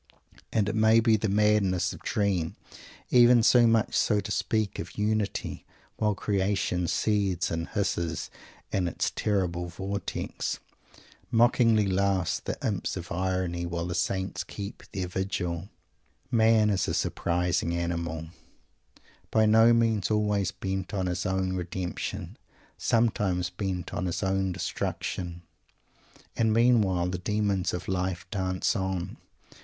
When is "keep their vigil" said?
14.43-15.69